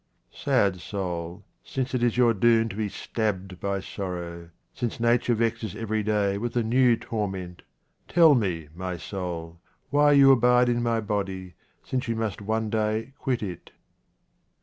[0.33, 5.75] Sad soul, since it is your doom to be stabbed by sorrow, since nature vexes
[5.75, 7.61] every day with a new torment,
[8.07, 9.59] tell me, my soul,
[9.91, 11.53] why you abide in my body,
[11.83, 13.69] since you must one day quit it